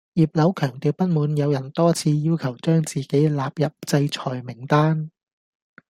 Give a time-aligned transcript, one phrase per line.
[0.15, 5.11] 葉劉強調不滿有人多次要求將自己納入制裁名單